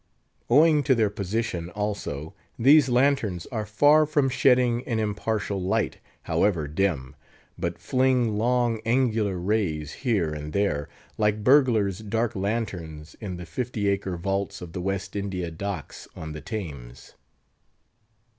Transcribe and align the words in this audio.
Owing 0.49 0.81
to 0.85 0.95
their 0.95 1.11
position, 1.11 1.69
also, 1.69 2.33
these 2.57 2.89
lanterns 2.89 3.45
are 3.51 3.67
far 3.67 4.07
from 4.07 4.29
shedding 4.29 4.83
an 4.87 4.97
impartial 4.97 5.61
light, 5.61 5.99
however 6.23 6.67
dim, 6.67 7.15
but 7.55 7.77
fling 7.77 8.35
long 8.35 8.81
angular 8.83 9.37
rays 9.37 9.93
here 10.01 10.33
and 10.33 10.53
there, 10.53 10.89
like 11.19 11.43
burglar's 11.43 11.99
dark 11.99 12.35
lanterns 12.35 13.15
in 13.21 13.37
the 13.37 13.45
fifty 13.45 13.89
acre 13.89 14.17
vaults 14.17 14.59
of 14.59 14.73
the 14.73 14.81
West 14.81 15.15
India 15.15 15.51
Docks 15.51 16.07
on 16.15 16.31
the 16.31 16.41
Thames. 16.41 17.13